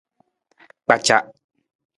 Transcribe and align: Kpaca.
Kpaca. 0.83 1.17